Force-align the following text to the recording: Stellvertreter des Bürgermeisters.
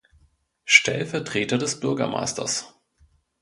Stellvertreter 0.65 1.59
des 1.59 1.79
Bürgermeisters. 1.79 2.73